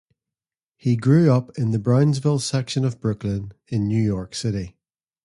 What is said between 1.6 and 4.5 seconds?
the Brownsville section of Brooklyn in New York